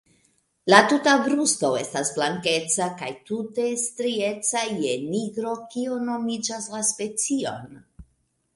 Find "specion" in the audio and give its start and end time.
6.91-7.81